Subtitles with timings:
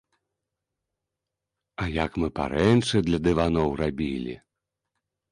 [1.83, 4.33] А як мы парэнчы для дываноў рабілі.